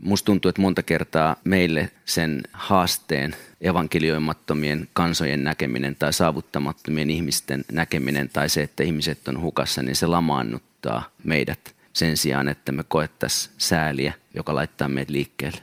Musta 0.00 0.26
tuntuu, 0.26 0.48
että 0.48 0.62
monta 0.62 0.82
kertaa 0.82 1.36
meille 1.44 1.90
sen 2.04 2.42
haasteen 2.52 3.36
evankelioimattomien 3.60 4.88
kansojen 4.92 5.44
näkeminen 5.44 5.96
tai 5.96 6.12
saavuttamattomien 6.12 7.10
ihmisten 7.10 7.64
näkeminen 7.72 8.28
tai 8.28 8.48
se, 8.48 8.62
että 8.62 8.82
ihmiset 8.82 9.28
on 9.28 9.40
hukassa, 9.40 9.82
niin 9.82 9.96
se 9.96 10.06
lamaannuttaa 10.06 11.10
meidät 11.24 11.74
sen 11.92 12.16
sijaan, 12.16 12.48
että 12.48 12.72
me 12.72 12.84
koettaisiin 12.88 13.54
sääliä, 13.58 14.12
joka 14.34 14.54
laittaa 14.54 14.88
meidät 14.88 15.10
liikkeelle. 15.10 15.58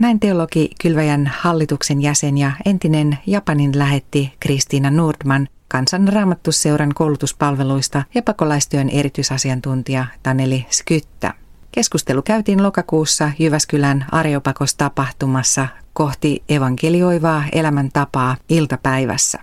Näin 0.00 0.20
teologi 0.20 0.70
Kylväjän 0.82 1.32
hallituksen 1.38 2.02
jäsen 2.02 2.38
ja 2.38 2.52
entinen 2.64 3.18
Japanin 3.26 3.78
lähetti 3.78 4.32
Kristiina 4.40 4.90
Nordman 4.90 5.48
kansanraamattusseuran 5.68 6.94
koulutuspalveluista 6.94 8.02
ja 8.14 8.22
pakolaistyön 8.22 8.88
erityisasiantuntija 8.88 10.06
Taneli 10.22 10.66
Skyttä. 10.70 11.34
Keskustelu 11.72 12.22
käytiin 12.22 12.62
lokakuussa 12.62 13.30
Jyväskylän 13.38 14.06
Areopakos 14.12 14.74
tapahtumassa 14.74 15.68
kohti 15.92 16.42
evankelioivaa 16.48 17.44
elämäntapaa 17.52 18.36
iltapäivässä. 18.48 19.38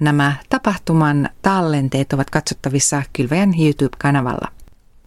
Nämä 0.00 0.32
tapahtuman 0.48 1.28
tallenteet 1.42 2.12
ovat 2.12 2.30
katsottavissa 2.30 3.02
Kylväjän 3.12 3.54
YouTube-kanavalla. 3.60 4.48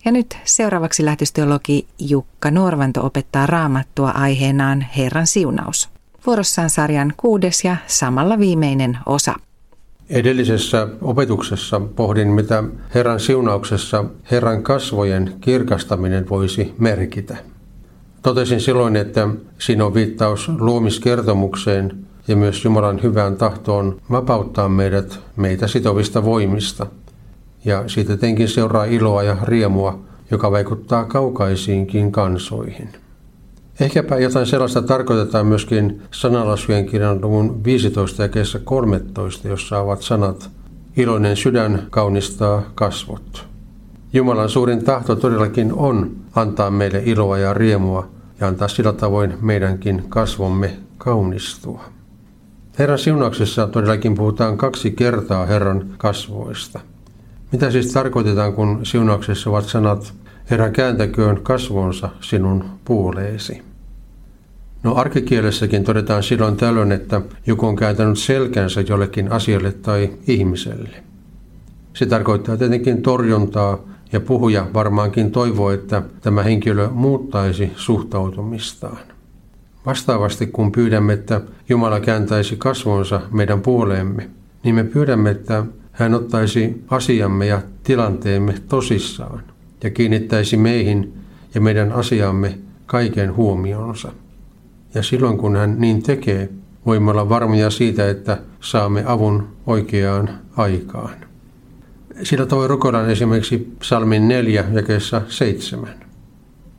Ja 0.05 0.11
nyt 0.11 0.37
seuraavaksi 0.43 1.05
lähetysteologi 1.05 1.87
Jukka 1.99 2.51
Norvanto 2.51 3.05
opettaa 3.05 3.45
raamattua 3.45 4.09
aiheenaan 4.09 4.85
Herran 4.97 5.27
siunaus. 5.27 5.89
Vuorossaan 6.25 6.69
sarjan 6.69 7.13
kuudes 7.17 7.63
ja 7.63 7.77
samalla 7.87 8.39
viimeinen 8.39 8.97
osa. 9.05 9.35
Edellisessä 10.09 10.87
opetuksessa 11.01 11.79
pohdin, 11.79 12.27
mitä 12.27 12.63
Herran 12.95 13.19
siunauksessa 13.19 14.05
Herran 14.31 14.63
kasvojen 14.63 15.33
kirkastaminen 15.41 16.29
voisi 16.29 16.73
merkitä. 16.77 17.37
Totesin 18.21 18.61
silloin, 18.61 18.95
että 18.95 19.27
siinä 19.59 19.85
on 19.85 19.93
viittaus 19.93 20.49
luomiskertomukseen 20.59 22.05
ja 22.27 22.35
myös 22.35 22.65
Jumalan 22.65 23.03
hyvään 23.03 23.35
tahtoon 23.35 24.01
vapauttaa 24.11 24.69
meidät 24.69 25.19
meitä 25.35 25.67
sitovista 25.67 26.25
voimista– 26.25 26.87
ja 27.65 27.83
siitä 27.87 28.07
tietenkin 28.07 28.47
seuraa 28.47 28.85
iloa 28.85 29.23
ja 29.23 29.37
riemua, 29.43 29.99
joka 30.31 30.51
vaikuttaa 30.51 31.05
kaukaisiinkin 31.05 32.11
kansoihin. 32.11 32.89
Ehkäpä 33.79 34.17
jotain 34.17 34.45
sellaista 34.45 34.81
tarkoitetaan 34.81 35.47
myöskin 35.47 36.01
sanalasujen 36.11 36.85
kirjan 36.85 37.21
luvun 37.21 37.63
15 37.63 38.21
ja 38.21 38.29
kesä 38.29 38.59
13, 38.59 39.47
jossa 39.47 39.79
ovat 39.79 40.01
sanat 40.01 40.49
Iloinen 40.97 41.37
sydän 41.37 41.87
kaunistaa 41.89 42.63
kasvot. 42.75 43.47
Jumalan 44.13 44.49
suurin 44.49 44.83
tahto 44.83 45.15
todellakin 45.15 45.73
on 45.73 46.11
antaa 46.35 46.71
meille 46.71 47.01
iloa 47.05 47.37
ja 47.37 47.53
riemua 47.53 48.07
ja 48.39 48.47
antaa 48.47 48.67
sillä 48.67 48.93
tavoin 48.93 49.33
meidänkin 49.41 50.03
kasvomme 50.09 50.77
kaunistua. 50.97 51.83
Herran 52.79 52.99
siunauksessa 52.99 53.67
todellakin 53.67 54.15
puhutaan 54.15 54.57
kaksi 54.57 54.91
kertaa 54.91 55.45
Herran 55.45 55.89
kasvoista– 55.97 56.79
mitä 57.55 57.71
siis 57.71 57.93
tarkoitetaan, 57.93 58.53
kun 58.53 58.79
siunauksessa 58.83 59.49
ovat 59.49 59.65
sanat, 59.65 60.13
Herra 60.49 60.69
kääntäköön 60.69 61.41
kasvonsa 61.43 62.09
sinun 62.21 62.63
puoleesi? 62.85 63.61
No 64.83 64.95
arkikielessäkin 64.95 65.83
todetaan 65.83 66.23
silloin 66.23 66.57
tällöin, 66.57 66.91
että 66.91 67.21
joku 67.45 67.65
on 67.65 67.75
kääntänyt 67.75 68.19
selkänsä 68.19 68.81
jollekin 68.81 69.31
asialle 69.31 69.71
tai 69.71 70.09
ihmiselle. 70.27 71.03
Se 71.93 72.05
tarkoittaa 72.05 72.57
tietenkin 72.57 73.01
torjuntaa 73.01 73.77
ja 74.11 74.19
puhuja 74.19 74.67
varmaankin 74.73 75.31
toivoo, 75.31 75.71
että 75.71 76.01
tämä 76.21 76.43
henkilö 76.43 76.89
muuttaisi 76.89 77.71
suhtautumistaan. 77.75 78.99
Vastaavasti 79.85 80.47
kun 80.47 80.71
pyydämme, 80.71 81.13
että 81.13 81.41
Jumala 81.69 81.99
kääntäisi 81.99 82.55
kasvonsa 82.57 83.21
meidän 83.31 83.61
puoleemme, 83.61 84.29
niin 84.63 84.75
me 84.75 84.83
pyydämme, 84.83 85.29
että 85.29 85.63
hän 85.95 86.13
ottaisi 86.13 86.83
asiamme 86.89 87.45
ja 87.45 87.61
tilanteemme 87.83 88.53
tosissaan 88.69 89.43
ja 89.83 89.89
kiinnittäisi 89.89 90.57
meihin 90.57 91.13
ja 91.53 91.61
meidän 91.61 91.91
asiamme 91.91 92.57
kaiken 92.85 93.35
huomionsa. 93.35 94.11
Ja 94.93 95.03
silloin 95.03 95.37
kun 95.37 95.55
hän 95.55 95.75
niin 95.79 96.03
tekee, 96.03 96.49
voimme 96.85 97.11
olla 97.11 97.29
varmoja 97.29 97.69
siitä, 97.69 98.09
että 98.09 98.37
saamme 98.59 99.03
avun 99.05 99.47
oikeaan 99.67 100.29
aikaan. 100.57 101.15
Sillä 102.23 102.45
toi 102.45 102.67
rukoillaan 102.67 103.09
esimerkiksi 103.09 103.75
psalmin 103.79 104.27
4 104.27 104.63
jakeessa 104.73 105.21
7. 105.27 105.89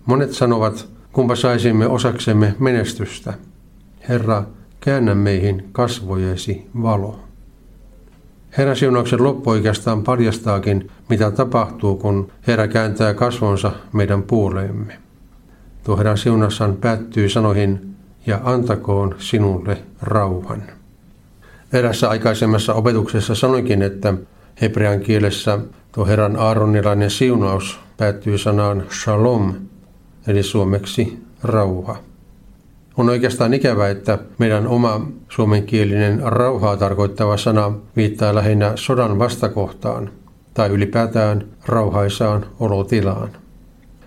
Monet 0.06 0.32
sanovat, 0.32 0.88
kumpa 1.12 1.37
saisimme 1.37 1.87
osaksemme 1.87 2.54
menestystä. 2.58 3.35
Herra, 4.08 4.44
käännä 4.80 5.14
meihin 5.14 5.68
kasvojesi 5.73 6.66
valo. 6.82 7.25
Herran 8.58 8.76
siunauksen 8.76 9.22
loppu 9.22 9.50
oikeastaan 9.50 10.02
paljastaakin, 10.02 10.90
mitä 11.08 11.30
tapahtuu, 11.30 11.96
kun 11.96 12.32
Herra 12.46 12.68
kääntää 12.68 13.14
kasvonsa 13.14 13.72
meidän 13.92 14.22
puoleemme. 14.22 14.98
Tuo 15.84 15.96
Herran 15.96 16.18
siunassaan 16.18 16.76
päättyy 16.76 17.28
sanoihin, 17.28 17.96
ja 18.26 18.40
antakoon 18.44 19.14
sinulle 19.18 19.78
rauhan. 20.02 20.62
Erässä 21.72 22.10
aikaisemmassa 22.10 22.75
opetuksessa 22.75 23.34
sanoinkin, 23.34 23.82
että 23.82 24.14
hebrean 24.60 25.00
kielessä 25.00 25.58
tuo 25.92 26.06
Herran 26.06 26.36
aaronilainen 26.36 27.10
siunaus 27.10 27.80
päättyy 27.96 28.38
sanaan 28.38 28.84
shalom, 29.02 29.54
eli 30.26 30.42
suomeksi 30.42 31.18
rauha. 31.42 31.96
On 32.97 33.09
oikeastaan 33.09 33.55
ikävä, 33.55 33.88
että 33.88 34.19
meidän 34.38 34.67
oma 34.67 35.07
suomenkielinen 35.29 36.21
rauhaa 36.25 36.76
tarkoittava 36.76 37.37
sana 37.37 37.73
viittaa 37.97 38.35
lähinnä 38.35 38.73
sodan 38.75 39.19
vastakohtaan 39.19 40.11
tai 40.55 40.69
ylipäätään 40.69 41.45
rauhaisaan 41.67 42.47
olotilaan. 42.61 43.29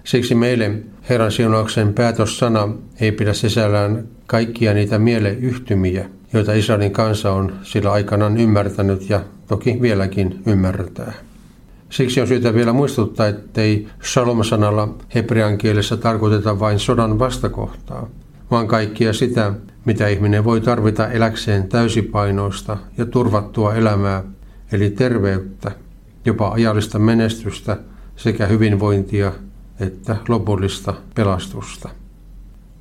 Siksi 0.04 0.36
meille 0.36 0.72
Herran 1.10 1.32
siunauksen 1.32 1.94
päätössana 1.94 2.70
ei 3.00 3.12
pidä 3.12 3.34
sisällään 3.34 4.04
kaikkia 4.28 4.74
niitä 4.74 5.00
mieleyhtymiä, 5.00 6.10
joita 6.34 6.54
Israelin 6.54 6.92
kansa 6.92 7.32
on 7.32 7.54
sillä 7.64 7.92
aikanaan 7.92 8.38
ymmärtänyt 8.38 9.10
ja 9.10 9.22
toki 9.48 9.78
vieläkin 9.82 10.42
ymmärtää. 10.46 11.14
Siksi 11.90 12.22
on 12.22 12.28
syytä 12.28 12.54
vielä 12.54 12.74
muistuttaa, 12.74 13.28
ettei 13.28 13.88
shalom-sanalla 14.04 14.96
hebrean 15.16 15.58
kielessä 15.58 15.98
tarkoiteta 15.98 16.60
vain 16.60 16.80
sodan 16.80 17.20
vastakohtaa, 17.20 18.08
vaan 18.52 18.68
kaikkia 18.68 19.14
sitä, 19.14 19.54
mitä 19.86 20.08
ihminen 20.08 20.44
voi 20.44 20.62
tarvita 20.62 21.08
eläkseen 21.08 21.70
täysipainoista 21.70 22.78
ja 22.98 23.06
turvattua 23.06 23.76
elämää, 23.76 24.24
eli 24.72 24.90
terveyttä, 24.90 25.72
jopa 26.26 26.50
ajallista 26.50 27.00
menestystä 27.00 27.78
sekä 28.16 28.46
hyvinvointia 28.46 29.32
että 29.80 30.16
lopullista 30.28 30.94
pelastusta. 31.16 31.90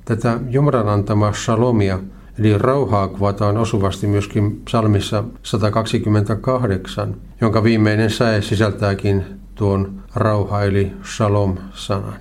Tätä 0.05 0.39
Jumalan 0.49 0.89
antamaa 0.89 1.33
shalomia, 1.33 1.99
eli 2.39 2.57
rauhaa 2.57 3.07
kuvataan 3.07 3.57
osuvasti 3.57 4.07
myöskin 4.07 4.61
psalmissa 4.65 5.23
128, 5.43 7.15
jonka 7.41 7.63
viimeinen 7.63 8.09
säe 8.09 8.41
sisältääkin 8.41 9.25
tuon 9.55 10.03
rauha 10.15 10.63
eli 10.63 10.91
shalom-sanan. 11.03 12.19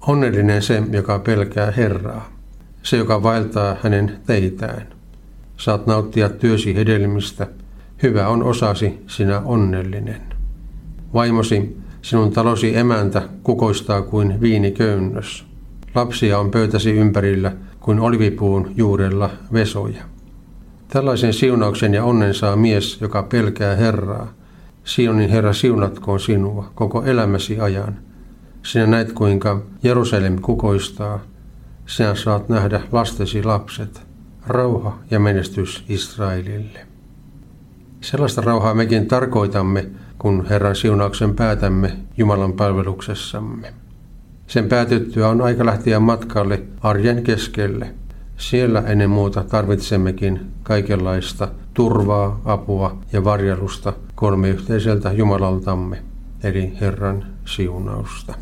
Onnellinen 0.00 0.62
se, 0.62 0.82
joka 0.90 1.18
pelkää 1.18 1.70
Herraa, 1.70 2.41
se, 2.82 2.96
joka 2.96 3.22
vaeltaa 3.22 3.76
hänen 3.82 4.18
teitään. 4.26 4.86
Saat 5.56 5.86
nauttia 5.86 6.28
työsi 6.28 6.74
hedelmistä, 6.74 7.46
hyvä 8.02 8.28
on 8.28 8.42
osasi 8.42 9.02
sinä 9.06 9.40
onnellinen. 9.40 10.22
Vaimosi, 11.14 11.76
sinun 12.02 12.32
talosi 12.32 12.76
emäntä 12.76 13.22
kukoistaa 13.42 14.02
kuin 14.02 14.40
viiniköynnös. 14.40 15.44
Lapsia 15.94 16.38
on 16.38 16.50
pöytäsi 16.50 16.90
ympärillä 16.90 17.52
kuin 17.80 18.00
olivipuun 18.00 18.72
juurella 18.76 19.30
vesoja. 19.52 20.02
Tällaisen 20.88 21.32
siunauksen 21.32 21.94
ja 21.94 22.04
onnen 22.04 22.34
saa 22.34 22.56
mies, 22.56 23.00
joka 23.00 23.22
pelkää 23.22 23.76
Herraa. 23.76 24.32
Sionin 24.84 25.30
Herra 25.30 25.52
siunatkoon 25.52 26.20
sinua 26.20 26.70
koko 26.74 27.02
elämäsi 27.02 27.60
ajan. 27.60 27.96
Sinä 28.62 28.86
näet, 28.86 29.12
kuinka 29.12 29.62
Jerusalem 29.82 30.38
kukoistaa. 30.40 31.20
Sinä 31.86 32.14
saat 32.14 32.48
nähdä 32.48 32.80
lastesi 32.92 33.42
lapset. 33.42 34.02
Rauha 34.46 34.98
ja 35.10 35.20
menestys 35.20 35.84
Israelille. 35.88 36.86
Sellaista 38.00 38.40
rauhaa 38.40 38.74
mekin 38.74 39.08
tarkoitamme, 39.08 39.90
kun 40.18 40.46
Herran 40.46 40.76
siunauksen 40.76 41.34
päätämme 41.34 41.96
Jumalan 42.16 42.52
palveluksessamme. 42.52 43.74
Sen 44.46 44.68
päätyttyä 44.68 45.28
on 45.28 45.40
aika 45.40 45.66
lähteä 45.66 46.00
matkalle 46.00 46.62
arjen 46.80 47.22
keskelle. 47.22 47.94
Siellä 48.36 48.80
ennen 48.80 49.10
muuta 49.10 49.44
tarvitsemmekin 49.44 50.40
kaikenlaista 50.62 51.48
turvaa, 51.74 52.40
apua 52.44 52.98
ja 53.12 53.24
varjelusta 53.24 53.92
kolmiyhteiseltä 54.14 55.12
Jumalaltamme, 55.12 56.02
eli 56.42 56.72
Herran 56.80 57.26
siunausta. 57.44 58.34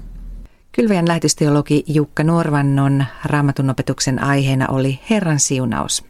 Kylväjän 0.73 1.09
lähetysteologi 1.09 1.85
Jukka 1.87 2.25
Nuorvannon 2.25 3.05
raamatun 3.25 3.71
opetuksen 3.71 4.23
aiheena 4.23 4.67
oli 4.69 5.01
Herran 5.11 5.41
siunaus. 5.41 6.05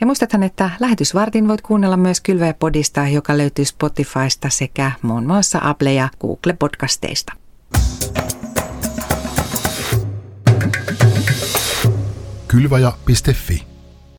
Ja 0.00 0.06
muistathan, 0.06 0.42
että 0.42 0.70
lähetysvartin 0.80 1.48
voit 1.48 1.60
kuunnella 1.60 1.96
myös 1.96 2.20
Kylväjä-podista, 2.20 3.08
joka 3.08 3.38
löytyy 3.38 3.64
Spotifysta 3.64 4.50
sekä 4.50 4.92
muun 5.02 5.26
muassa 5.26 5.58
Apple 5.62 5.92
ja 5.92 6.08
Google-podcasteista. 6.20 7.32
Kylvaja.fi 12.48 13.75